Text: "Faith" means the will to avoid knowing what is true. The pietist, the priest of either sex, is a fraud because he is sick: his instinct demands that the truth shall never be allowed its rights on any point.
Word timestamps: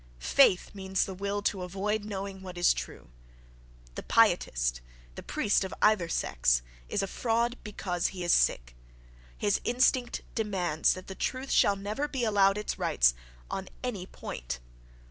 "Faith" 0.17 0.73
means 0.73 1.05
the 1.05 1.13
will 1.13 1.43
to 1.43 1.61
avoid 1.61 2.03
knowing 2.05 2.41
what 2.41 2.57
is 2.57 2.73
true. 2.73 3.11
The 3.93 4.01
pietist, 4.01 4.81
the 5.13 5.21
priest 5.21 5.63
of 5.63 5.75
either 5.79 6.09
sex, 6.09 6.63
is 6.89 7.03
a 7.03 7.07
fraud 7.07 7.55
because 7.63 8.07
he 8.07 8.23
is 8.23 8.33
sick: 8.33 8.75
his 9.37 9.61
instinct 9.63 10.23
demands 10.33 10.93
that 10.93 11.05
the 11.05 11.13
truth 11.13 11.51
shall 11.51 11.75
never 11.75 12.07
be 12.07 12.23
allowed 12.23 12.57
its 12.57 12.79
rights 12.79 13.13
on 13.51 13.69
any 13.83 14.07
point. 14.07 14.59